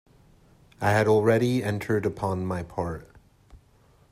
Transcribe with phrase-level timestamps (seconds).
[0.81, 3.07] I had already entered upon my part.